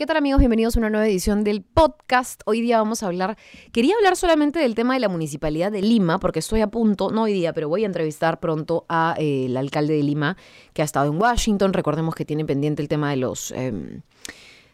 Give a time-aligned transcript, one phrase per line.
[0.00, 0.38] ¿Qué tal amigos?
[0.38, 2.40] Bienvenidos a una nueva edición del podcast.
[2.46, 3.36] Hoy día vamos a hablar,
[3.70, 7.24] quería hablar solamente del tema de la Municipalidad de Lima, porque estoy a punto, no
[7.24, 10.38] hoy día, pero voy a entrevistar pronto al eh, alcalde de Lima,
[10.72, 11.74] que ha estado en Washington.
[11.74, 13.50] Recordemos que tiene pendiente el tema de los...
[13.50, 14.00] Em,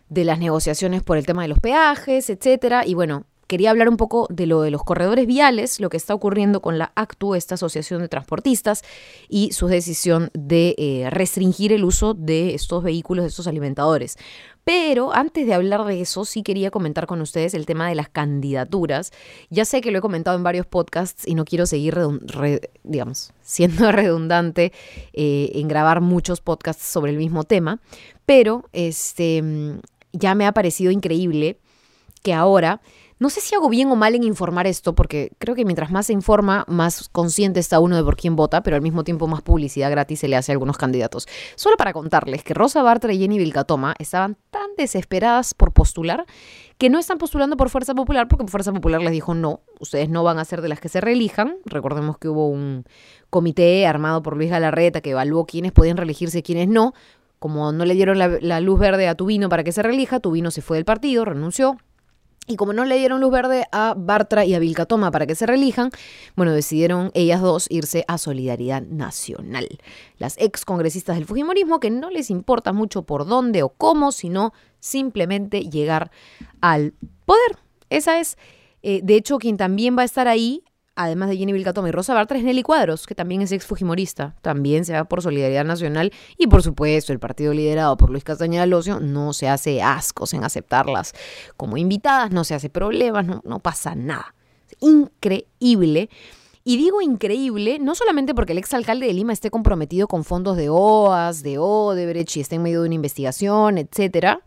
[0.08, 2.86] de las negociaciones por el tema de los peajes, etcétera.
[2.86, 6.14] Y bueno, quería hablar un poco de lo de los corredores viales, lo que está
[6.14, 8.82] ocurriendo con la ACTU, esta asociación de transportistas,
[9.28, 14.16] y su decisión de eh, restringir el uso de estos vehículos, de estos alimentadores.
[14.64, 18.08] Pero antes de hablar de eso, sí quería comentar con ustedes el tema de las
[18.08, 19.12] candidaturas.
[19.48, 21.96] Ya sé que lo he comentado en varios podcasts y no quiero seguir,
[22.82, 24.72] digamos, siendo redundante
[25.12, 27.80] eh, en grabar muchos podcasts sobre el mismo tema,
[28.26, 29.78] pero este, mm,
[30.12, 31.60] ya me ha parecido increíble
[32.24, 32.80] que ahora
[33.18, 36.06] no sé si hago bien o mal en informar esto, porque creo que mientras más
[36.06, 39.40] se informa, más consciente está uno de por quién vota, pero al mismo tiempo más
[39.40, 41.26] publicidad gratis se le hace a algunos candidatos.
[41.54, 46.26] Solo para contarles que Rosa Bartra y Jenny Vilcatoma estaban tan desesperadas por postular
[46.76, 50.22] que no están postulando por Fuerza Popular, porque Fuerza Popular les dijo no, ustedes no
[50.22, 51.56] van a ser de las que se reelijan.
[51.64, 52.84] Recordemos que hubo un
[53.30, 56.92] comité armado por Luis Galarreta que evaluó quiénes podían reelegirse y quiénes no.
[57.38, 60.62] Como no le dieron la, luz verde a Tubino para que se reelija, Tubino se
[60.62, 61.78] fue del partido, renunció
[62.46, 65.46] y como no le dieron luz verde a Bartra y a Vilcatoma para que se
[65.46, 65.90] reelijan,
[66.36, 69.78] bueno, decidieron ellas dos irse a Solidaridad Nacional.
[70.18, 74.52] Las ex congresistas del Fujimorismo que no les importa mucho por dónde o cómo, sino
[74.80, 76.10] simplemente llegar
[76.60, 77.58] al poder.
[77.90, 78.36] Esa es,
[78.82, 80.62] eh, de hecho, quien también va a estar ahí
[80.96, 84.34] además de Jenny Vilcatoma y Rosa Bartra, es Nelly Cuadros, que también es ex Fujimorista,
[84.42, 88.66] también se va por Solidaridad Nacional y por supuesto el partido liderado por Luis Castañeda
[88.66, 91.12] Locio no se hace ascos en aceptarlas
[91.56, 94.34] como invitadas, no se hace problemas, no pasa nada.
[94.80, 96.10] increíble.
[96.68, 100.68] Y digo increíble, no solamente porque el exalcalde de Lima esté comprometido con fondos de
[100.68, 104.40] OAS, de Odebrecht y esté en medio de una investigación, etcétera,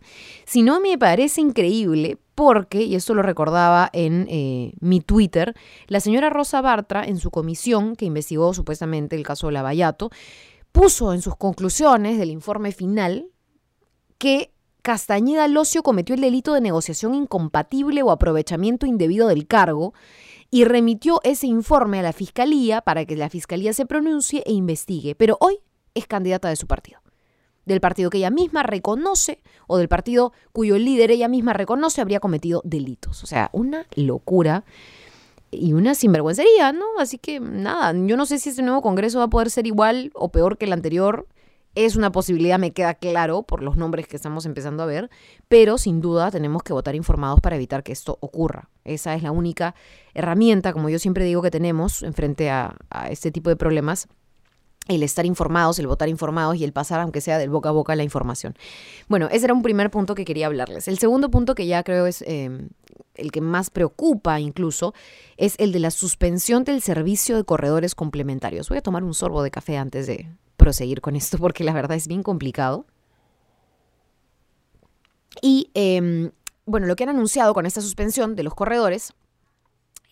[0.44, 5.54] sino me parece increíble porque, y esto lo recordaba en eh, mi Twitter,
[5.86, 10.10] la señora Rosa Bartra, en su comisión que investigó supuestamente el caso de Lavallato,
[10.72, 13.28] puso en sus conclusiones del informe final
[14.18, 19.94] que Castañeda Locio cometió el delito de negociación incompatible o aprovechamiento indebido del cargo
[20.50, 25.14] y remitió ese informe a la fiscalía para que la fiscalía se pronuncie e investigue.
[25.14, 25.58] Pero hoy
[25.94, 27.00] es candidata de su partido
[27.64, 32.20] del partido que ella misma reconoce o del partido cuyo líder ella misma reconoce habría
[32.20, 33.22] cometido delitos.
[33.22, 34.64] O sea, una locura
[35.50, 36.84] y una sinvergüencería, ¿no?
[36.98, 40.10] Así que nada, yo no sé si este nuevo Congreso va a poder ser igual
[40.14, 41.26] o peor que el anterior.
[41.74, 45.08] Es una posibilidad, me queda claro, por los nombres que estamos empezando a ver,
[45.48, 48.68] pero sin duda tenemos que votar informados para evitar que esto ocurra.
[48.84, 49.76] Esa es la única
[50.12, 52.74] herramienta, como yo siempre digo, que tenemos en frente a,
[53.08, 54.08] este tipo de problemas
[54.88, 57.94] el estar informados, el votar informados y el pasar, aunque sea del boca a boca,
[57.94, 58.56] la información.
[59.08, 60.88] Bueno, ese era un primer punto que quería hablarles.
[60.88, 62.70] El segundo punto que ya creo es em,
[63.14, 64.94] el que más preocupa incluso,
[65.36, 68.68] es el de la suspensión del servicio de corredores complementarios.
[68.68, 70.26] Voy a tomar un sorbo de café antes de
[70.60, 72.86] proseguir con esto porque la verdad es bien complicado.
[75.40, 76.30] Y em,
[76.66, 79.14] bueno, lo que han anunciado con esta suspensión de los corredores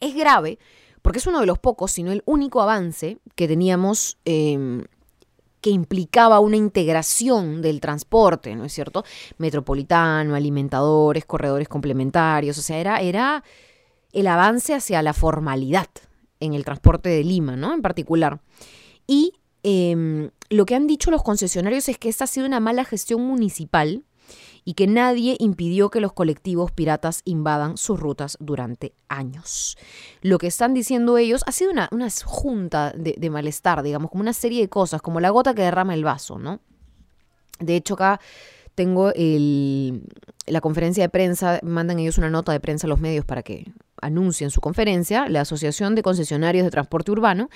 [0.00, 0.58] es grave
[1.02, 4.84] porque es uno de los pocos, si no el único avance que teníamos em,
[5.60, 9.04] que implicaba una integración del transporte, ¿no es cierto?
[9.38, 13.44] Metropolitano, alimentadores, corredores complementarios, o sea, era, era
[14.12, 15.88] el avance hacia la formalidad
[16.40, 17.74] en el transporte de Lima, ¿no?
[17.74, 18.40] En particular.
[19.06, 19.34] Y
[19.68, 23.22] em, lo que han dicho los concesionarios es que esta ha sido una mala gestión
[23.22, 24.04] municipal
[24.64, 29.76] y que nadie impidió que los colectivos piratas invadan sus rutas durante años.
[30.20, 31.88] Lo que están diciendo ellos ha sido una,
[32.24, 35.94] junta de, de malestar, digamos, como una serie de cosas, como la gota que derrama
[35.94, 36.60] el vaso, ¿no?
[37.58, 38.20] De hecho, acá
[38.78, 40.04] tengo el,
[40.46, 43.72] la conferencia de prensa, mandan ellos una nota de prensa a los medios para que
[44.00, 47.48] anuncien su conferencia, la Asociación de Concesionarios de Transporte Urbano,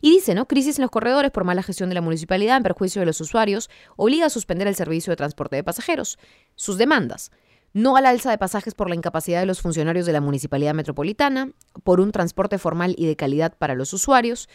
[0.00, 0.48] y dice, ¿no?
[0.48, 3.70] Crisis en los corredores por mala gestión de la municipalidad en perjuicio de los usuarios
[3.94, 6.18] obliga a suspender el servicio de transporte de pasajeros.
[6.56, 7.30] Sus demandas.
[7.72, 11.52] No al alza de pasajes por la incapacidad de los funcionarios de la municipalidad metropolitana,
[11.84, 14.48] por un transporte formal y de calidad para los usuarios,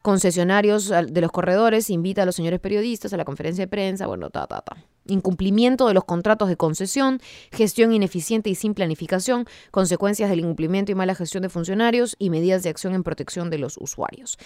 [0.00, 4.30] concesionarios de los corredores, invita a los señores periodistas a la conferencia de prensa, bueno,
[4.30, 4.76] ta, ta, ta.
[5.08, 7.20] Incumplimiento de los contratos de concesión,
[7.52, 12.62] gestión ineficiente y sin planificación, consecuencias del incumplimiento y mala gestión de funcionarios y medidas
[12.62, 14.38] de acción en protección de los usuarios.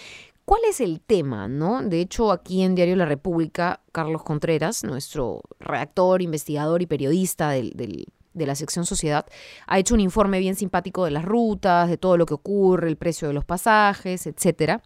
[0.45, 1.81] ¿Cuál es el tema, no?
[1.81, 8.05] De hecho, aquí en Diario La República, Carlos Contreras, nuestro redactor, investigador y periodista de
[8.33, 9.25] la sección Sociedad,
[9.67, 12.97] ha hecho un informe bien simpático de las rutas, de todo lo que ocurre, el
[12.97, 14.81] precio de los pasajes, etcétera.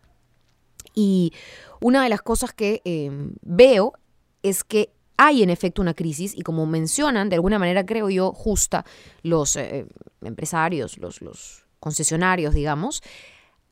[0.94, 1.34] Y
[1.82, 3.94] una de las cosas que em, veo
[4.44, 8.32] es que hay en efecto una crisis y como mencionan, de alguna manera creo yo,
[8.34, 8.86] justa
[9.22, 9.86] los eh,
[10.22, 13.02] empresarios, los, los concesionarios, digamos,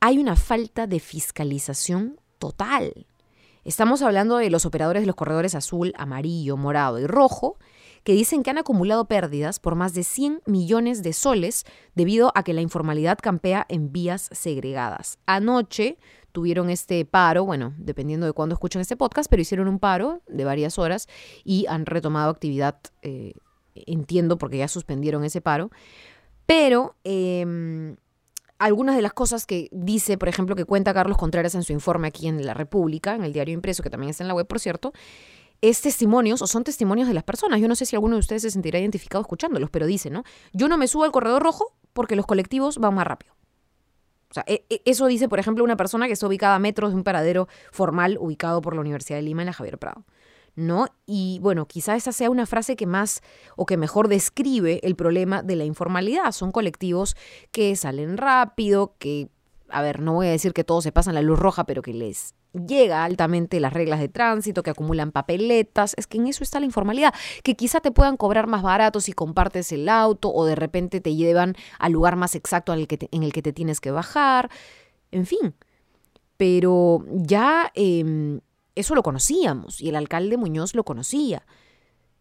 [0.00, 3.06] hay una falta de fiscalización total.
[3.64, 7.58] Estamos hablando de los operadores de los corredores azul, amarillo, morado y rojo,
[8.04, 11.64] que dicen que han acumulado pérdidas por más de 100 millones de soles
[11.94, 15.18] debido a que la informalidad campea en vías segregadas.
[15.26, 15.98] Anoche
[16.30, 20.44] tuvieron este paro, bueno, dependiendo de cuándo escuchan este podcast, pero hicieron un paro de
[20.44, 21.08] varias horas
[21.44, 23.32] y han retomado actividad, eh,
[23.74, 25.70] entiendo, porque ya suspendieron ese paro.
[26.44, 27.96] Pero em,
[28.58, 32.08] algunas de las cosas que dice, por ejemplo, que cuenta Carlos Contreras en su informe
[32.08, 34.60] aquí en La República, en el diario impreso, que también está en la web, por
[34.60, 34.92] cierto,
[35.70, 37.60] es testimonios o son testimonios de las personas.
[37.60, 40.24] Yo no sé si alguno de ustedes se sentirá identificado escuchándolos, pero dice, ¿no?
[40.52, 43.34] Yo no me subo al corredor rojo porque los colectivos van más rápido.
[44.30, 46.90] O sea, e, e, eso dice, por ejemplo, una persona que está ubicada a metros
[46.90, 50.04] de un paradero formal ubicado por la Universidad de Lima en la Javier Prado.
[50.56, 50.86] ¿no?
[51.06, 53.22] Y bueno, quizá esa sea una frase que más
[53.56, 56.32] o que mejor describe el problema de la informalidad.
[56.32, 57.16] Son colectivos
[57.50, 59.30] que salen rápido, que,
[59.68, 61.92] a ver, no voy a decir que todos se pasan la luz roja, pero que
[61.92, 66.60] les llega altamente las reglas de tránsito, que acumulan papeletas, es que en eso está
[66.60, 67.12] la informalidad,
[67.42, 71.16] que quizá te puedan cobrar más barato si compartes el auto o de repente te
[71.16, 73.90] llevan al lugar más exacto en el que te, en el que te tienes que
[73.90, 74.50] bajar,
[75.10, 75.54] en fin.
[76.36, 78.40] Pero ya em,
[78.74, 81.46] eso lo conocíamos y el alcalde Muñoz lo conocía.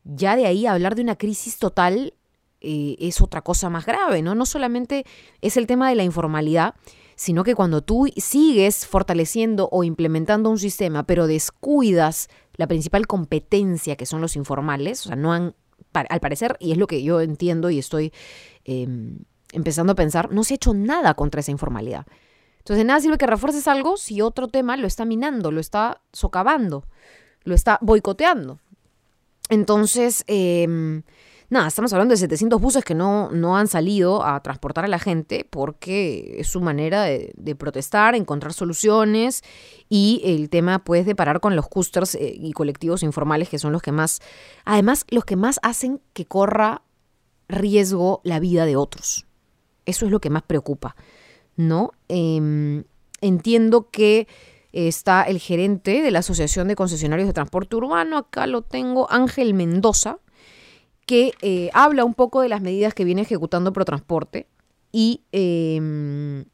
[0.03, 2.13] Ya de ahí hablar de una crisis total
[2.61, 4.35] eh, es otra cosa más grave, ¿no?
[4.35, 5.05] No solamente
[5.41, 6.75] es el tema de la informalidad,
[7.15, 13.95] sino que cuando tú sigues fortaleciendo o implementando un sistema, pero descuidas la principal competencia
[13.95, 15.55] que son los informales, o sea, no han,
[15.93, 18.13] al parecer, y es lo que yo entiendo y estoy
[18.65, 19.19] em,
[19.51, 22.05] empezando a pensar, no se ha hecho nada contra esa informalidad.
[22.59, 26.85] Entonces, nada sirve que refuerces algo si otro tema lo está minando, lo está socavando,
[27.43, 28.59] lo está boicoteando.
[29.49, 31.03] Entonces, em,
[31.53, 34.99] nada, estamos hablando de 700 buses que no, no han salido a transportar a la
[34.99, 39.43] gente porque es su manera de, protestar, encontrar soluciones
[39.87, 43.71] y el tema, pues, de parar con los clusters eh, y colectivos informales que son
[43.71, 44.19] los que más,
[44.65, 46.81] además, los que más hacen que corra
[47.47, 49.25] riesgo la vida de otros.
[49.85, 50.95] Eso es lo que más preocupa.
[51.55, 51.91] ¿no?
[52.07, 52.83] Em,
[53.21, 54.27] entiendo que
[54.71, 59.53] está el gerente de la Asociación de Concesionarios de Transporte Urbano, acá lo tengo, Ángel
[59.53, 60.17] Mendoza,
[61.05, 64.47] que eh, habla un poco de las medidas que viene ejecutando ProTransporte
[64.91, 66.45] y, em,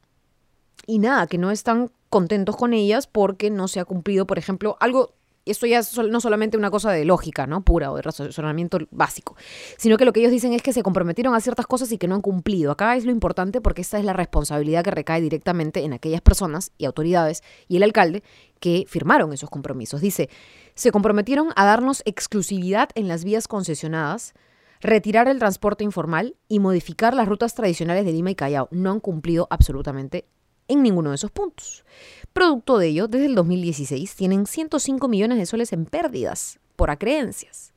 [0.86, 4.76] y nada, que no están contentos con ellas porque no se ha cumplido, por ejemplo,
[4.80, 5.14] algo
[5.50, 7.62] esto ya es no solamente una cosa de lógica, ¿no?
[7.62, 9.36] Pura o de razonamiento básico,
[9.76, 12.08] sino que lo que ellos dicen es que se comprometieron a ciertas cosas y que
[12.08, 12.70] no han cumplido.
[12.70, 16.72] Acá es lo importante porque esta es la responsabilidad que recae directamente en aquellas personas
[16.78, 18.22] y autoridades y el alcalde
[18.60, 20.00] que firmaron esos compromisos.
[20.00, 20.28] Dice,
[20.74, 24.34] se comprometieron a darnos exclusividad en las vías concesionadas,
[24.80, 28.68] retirar el transporte informal y modificar las rutas tradicionales de Lima y Callao.
[28.70, 30.26] No han cumplido absolutamente
[30.70, 31.84] en ninguno de esos puntos.
[32.32, 37.72] Producto de ello, desde el 2016 tienen 105 millones de soles en pérdidas por acreencias.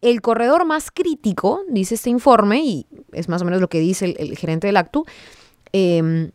[0.00, 4.14] El corredor más crítico, dice este informe, y es más o menos lo que dice
[4.18, 5.04] el, gerente del ACTU,
[5.72, 6.30] em,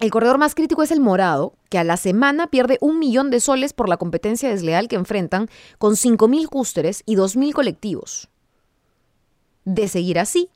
[0.00, 3.40] el corredor más crítico es el morado, que a la semana pierde un millón de
[3.40, 8.28] soles por la competencia desleal que enfrentan con 5.000 cústeres y 2.000 colectivos.
[9.64, 10.50] De seguir así,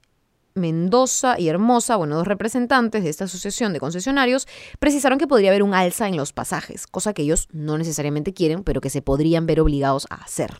[0.58, 4.46] Mendoza y Hermosa, bueno, dos representantes de esta asociación de concesionarios,
[4.78, 8.64] precisaron que podría haber un alza en los pasajes, cosa que ellos no necesariamente quieren,
[8.64, 10.56] pero que se podrían ver obligados a hacer.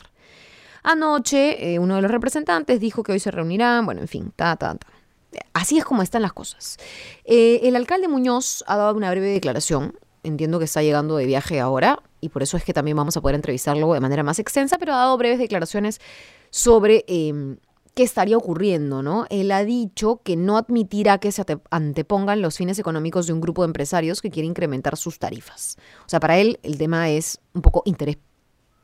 [0.83, 4.55] Anoche, eh, uno de los representantes dijo que hoy se reunirán, bueno, en fin, ta,
[4.55, 4.87] ta, ta.
[5.53, 6.77] Así es como están las cosas.
[7.25, 9.95] Eh, el alcalde Muñoz ha dado una breve declaración.
[10.23, 13.21] Entiendo que está llegando de viaje ahora y por eso es que también vamos a
[13.21, 16.01] poder entrevistarlo de manera más extensa, pero ha dado breves declaraciones
[16.49, 17.57] sobre em,
[17.99, 19.25] qué estaría ocurriendo, ¿no?
[19.29, 23.63] Él ha dicho que no admitirá que se antepongan los fines económicos de un grupo
[23.63, 25.75] de empresarios que quiere incrementar sus tarifas.
[26.05, 28.17] O sea, para él el tema es un poco interés,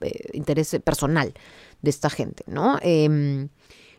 [0.01, 1.33] eh, interés personal
[1.81, 2.77] de esta gente, ¿no?
[2.81, 3.47] Em,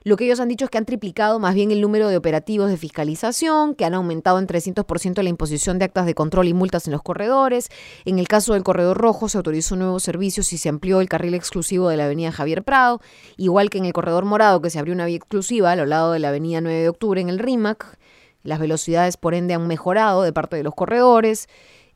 [0.06, 2.70] lo que ellos han dicho es que han triplicado más bien el número de operativos
[2.70, 6.86] de fiscalización, que han aumentado en 300% la imposición de actas de control y multas
[6.86, 7.70] en los corredores.
[8.04, 11.34] En el caso del corredor rojo se autorizó nuevos servicios y se amplió el carril
[11.34, 13.00] exclusivo de la avenida Javier Prado,
[13.36, 16.20] igual que en el corredor morado que se abrió una vía exclusiva al lado de
[16.20, 17.98] la avenida 9 de octubre en el RIMAC.
[18.44, 21.48] Las velocidades por ende han mejorado de parte de los corredores.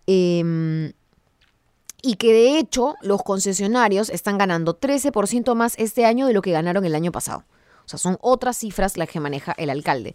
[0.09, 0.95] Em,
[2.03, 6.51] y que de hecho los concesionarios están ganando 13% más este año de lo que
[6.51, 7.45] ganaron el año pasado.
[7.91, 10.15] Sea, son otras cifras las que maneja el alcalde.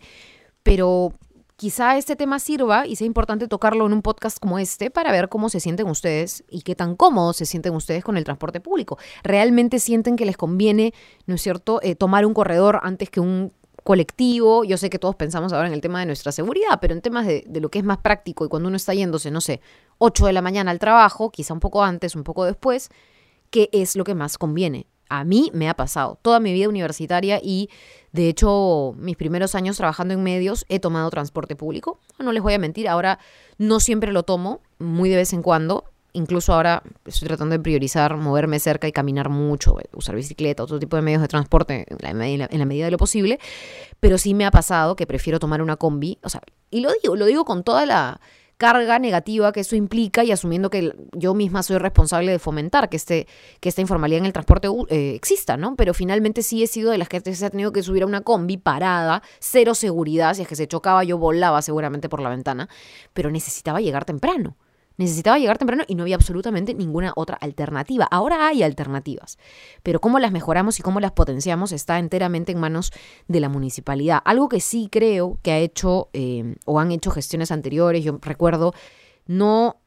[0.63, 1.13] Pero
[1.55, 5.29] quizá este tema sirva y sea importante tocarlo en un podcast como este para ver
[5.29, 8.97] cómo se sienten ustedes y qué tan cómodos se sienten ustedes con el transporte público.
[9.23, 10.93] ¿Realmente sienten que les conviene,
[11.25, 13.53] no es cierto, eh, tomar un corredor antes que un
[13.83, 14.63] colectivo?
[14.63, 17.25] Yo sé que todos pensamos ahora en el tema de nuestra seguridad, pero en temas
[17.25, 19.61] de, de lo que es más práctico y cuando uno está yéndose, no sé,
[19.99, 22.89] 8 de la mañana al trabajo, quizá un poco antes, un poco después,
[23.49, 24.87] ¿qué es lo que más conviene?
[25.09, 27.69] A mí me ha pasado toda mi vida universitaria y
[28.11, 31.99] de hecho mis primeros años trabajando en medios he tomado transporte público.
[32.19, 33.19] No les voy a mentir, ahora
[33.57, 35.85] no siempre lo tomo, muy de vez en cuando.
[36.13, 40.95] Incluso ahora estoy tratando de priorizar moverme cerca y caminar mucho, usar bicicleta, otro tipo
[40.95, 43.37] de medios de transporte en la, en la medida de lo posible.
[43.99, 46.17] Pero sí me ha pasado que prefiero tomar una combi.
[46.23, 48.21] O sea, y lo digo, lo digo con toda la
[48.57, 52.97] carga negativa que eso implica y asumiendo que yo misma soy responsable de fomentar que,
[52.97, 53.27] este,
[53.59, 55.75] que esta informalidad en el transporte eh, exista, ¿no?
[55.75, 58.21] Pero finalmente sí he sido de las que se ha tenido que subir a una
[58.21, 62.69] combi parada, cero seguridad, si es que se chocaba yo volaba seguramente por la ventana,
[63.13, 64.55] pero necesitaba llegar temprano.
[64.97, 68.07] Necesitaba llegar temprano y no había absolutamente ninguna otra alternativa.
[68.09, 69.37] Ahora hay alternativas,
[69.83, 72.91] pero cómo las mejoramos y cómo las potenciamos está enteramente en manos
[73.27, 74.21] de la municipalidad.
[74.23, 78.73] Algo que sí creo que ha hecho eh, o han hecho gestiones anteriores, yo recuerdo,
[79.25, 79.77] no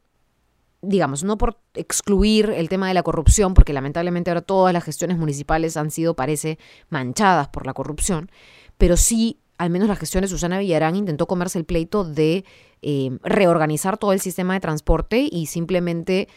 [0.80, 5.18] digamos, no por excluir el tema de la corrupción, porque lamentablemente ahora todas las gestiones
[5.18, 8.30] municipales han sido, parece, manchadas por la corrupción,
[8.76, 12.44] pero sí al menos la gestión de Susana Villarán intentó comerse el pleito de
[12.80, 16.28] eh, reorganizar todo el sistema de transporte y simplemente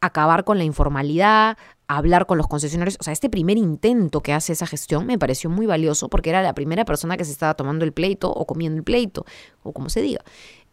[0.00, 1.58] acabar con la informalidad,
[1.88, 2.96] hablar con los concesionarios.
[3.00, 6.40] O sea, este primer intento que hace esa gestión me pareció muy valioso porque era
[6.40, 9.26] la primera persona que se estaba tomando el pleito o comiendo el pleito,
[9.64, 10.22] o como se diga.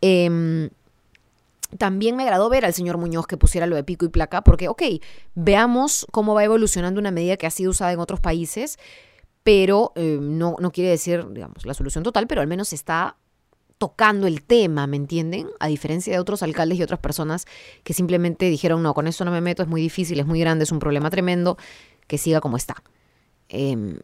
[0.01, 0.69] Em,
[1.79, 4.67] también me agradó ver al señor Muñoz que pusiera lo de pico y placa, porque,
[4.67, 4.83] ok,
[5.33, 8.77] veamos cómo va evolucionando una medida que ha sido usada en otros países,
[9.45, 13.15] pero eh, no, no quiere decir, digamos, la solución total, pero al menos está
[13.77, 15.49] tocando el tema, ¿me entienden?
[15.59, 17.45] A diferencia de otros alcaldes y otras personas
[17.83, 20.63] que simplemente dijeron, no, con esto no me meto, es muy difícil, es muy grande,
[20.63, 21.59] es un problema tremendo,
[22.07, 22.81] que siga como está.
[23.47, 23.99] Em,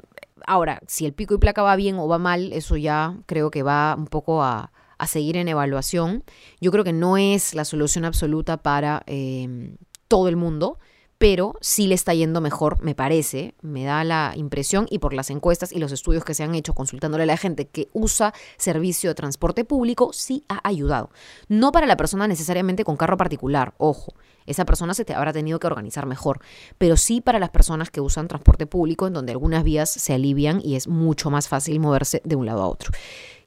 [0.45, 3.63] ahora, si el pico y placa va bien o va mal, eso ya creo que
[3.63, 6.23] va un poco a, a seguir en evaluación.
[6.59, 10.77] Yo creo que no es la solución absoluta para em, todo el mundo
[11.21, 15.29] pero sí le está yendo mejor, me parece, me da la impresión, y por las
[15.29, 19.11] encuestas y los estudios que se han hecho consultándole a la gente que usa servicio
[19.11, 21.11] de transporte público, sí ha ayudado.
[21.47, 24.15] No para la persona necesariamente con carro particular, ojo,
[24.47, 26.39] esa persona se te habrá tenido que organizar mejor,
[26.79, 30.59] pero sí para las personas que usan transporte público, en donde algunas vías se alivian
[30.63, 32.89] y es mucho más fácil moverse de un lado a otro.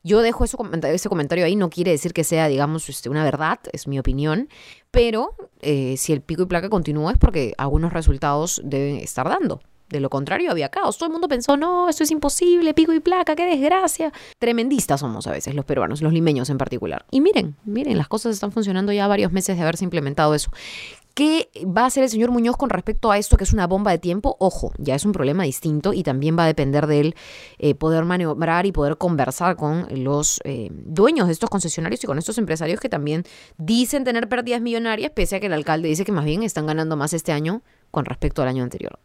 [0.04, 0.58] Yo dejo ese
[1.08, 4.50] comentario, ahí, no quiere decir que sea, digamos, este, una verdad, es mi opinión,
[4.90, 9.62] pero eh, si el pico y placa continúa es porque algunos resultados deben estar dando.
[9.88, 10.98] De lo contrario, había caos.
[10.98, 14.12] Todo el mundo pensó, no, esto es imposible, pico y placa, qué desgracia.
[14.38, 17.06] Tremendistas somos a veces los peruanos, los limeños en particular.
[17.10, 20.50] Y miren, miren, las cosas están funcionando ya varios meses de haberse implementado eso.
[21.14, 23.92] ¿Qué va a hacer el señor Muñoz con respecto a esto que es una bomba
[23.92, 24.36] de tiempo?
[24.40, 27.14] Ojo, ya es un problema distinto y también va a depender de él
[27.58, 32.18] eh, poder maniobrar y poder conversar con los eh, dueños de estos concesionarios y con
[32.18, 33.22] estos empresarios que también
[33.58, 36.96] dicen tener pérdidas millonarias, pese a que el alcalde dice que más bien están ganando
[36.96, 38.98] más este año con respecto al año anterior.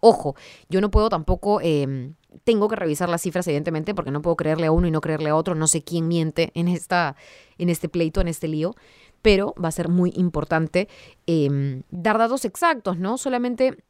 [0.00, 0.34] Ojo,
[0.70, 2.14] yo no puedo tampoco, em,
[2.44, 5.28] tengo que revisar las cifras evidentemente porque no puedo creerle a uno y no creerle
[5.28, 7.16] a otro, no sé quién miente en, esta,
[7.58, 8.74] en este pleito, en este lío,
[9.22, 10.88] pero va a ser muy importante
[11.26, 13.18] em, dar datos exactos, ¿no?
[13.18, 13.82] Solamente,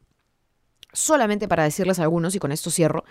[0.93, 3.05] solamente para decirles algunos, y con esto cierro,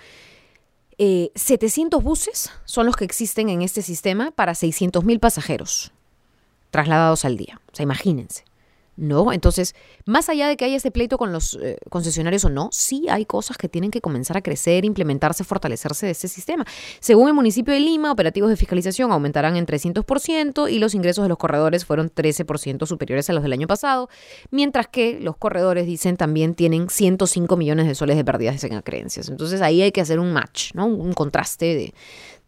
[0.98, 5.94] 700 eh, buses son los que existen en este sistema para 600 mil pasajeros
[6.72, 7.62] trasladados al día.
[7.72, 8.44] O sea, imagínense.
[9.00, 9.32] ¿No?
[9.32, 9.76] Entonces,
[10.06, 13.26] más allá de que haya ese pleito con los eh, concesionarios o no, sí hay
[13.26, 16.66] cosas que tienen que comenzar a crecer, implementarse, fortalecerse de este sistema.
[17.00, 21.30] Según el municipio de Lima, operativos de fiscalización aumentarán en 300% y los ingresos de
[21.30, 24.10] los corredores fueron 13% superiores a los del año pasado,
[24.52, 29.30] mientras que los corredores, dicen, también tienen 105 millones de soles de pérdidas en creencias.
[29.30, 30.86] Entonces, ahí hay que hacer un match, ¿no?
[30.86, 31.94] Un contraste de,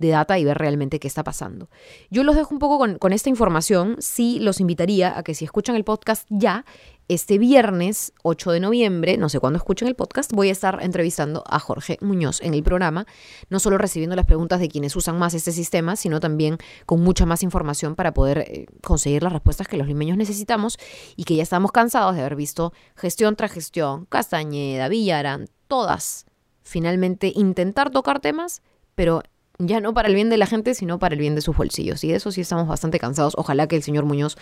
[0.02, 1.70] de data y ver realmente qué está pasando.
[2.10, 3.96] Yo los dejo un poco con, esta información.
[4.00, 6.66] Sí los invitaría a que si escuchan el podcast ya,
[7.08, 11.44] este viernes 8 de noviembre, no sé cuándo escuchen el podcast, voy a estar entrevistando
[11.46, 13.06] a Jorge Muñoz en el programa,
[13.50, 17.26] no solo recibiendo las preguntas de quienes usan más este sistema, sino también con mucha
[17.26, 20.78] más información para poder eh, conseguir las respuestas que los limeños necesitamos
[21.16, 26.26] y que ya estamos cansados de haber visto gestión tras gestión, Castañeda, Villarán, todas
[26.64, 28.62] finalmente intentar tocar temas,
[28.96, 29.24] pero
[29.66, 32.04] ya no para el bien de la gente, sino para el bien de sus bolsillos.
[32.04, 33.34] Y de eso sí estamos bastante cansados.
[33.38, 34.38] Ojalá que el señor Muñoz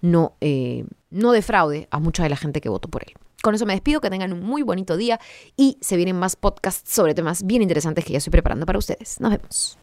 [0.00, 3.14] no, eh, no defraude a mucha de la gente que votó por él.
[3.42, 5.18] Con eso me despido, que tengan un muy bonito día
[5.56, 9.20] y se vienen más podcasts sobre temas bien interesantes que ya estoy preparando para ustedes.
[9.20, 9.81] Nos vemos.